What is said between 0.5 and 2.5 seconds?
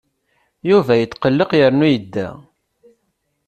Yuba yetqelleq yernu yedda.